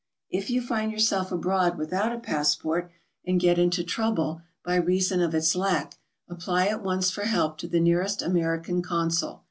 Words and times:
If 0.31 0.49
you 0.49 0.63
find 0.63 0.91
yourself 0.91 1.31
abroad 1.31 1.77
without 1.77 2.11
a 2.11 2.17
passport 2.17 2.89
and 3.23 3.39
get 3.39 3.59
into 3.59 3.83
trouble 3.83 4.41
by 4.63 4.77
reason 4.77 5.21
of 5.21 5.35
its 5.35 5.55
lack, 5.55 5.99
apply 6.27 6.69
at 6.69 6.81
once 6.81 7.11
for 7.11 7.25
help 7.25 7.59
to 7.59 7.67
the 7.67 7.79
nearest 7.79 8.23
American 8.23 8.81
consul. 8.81 9.39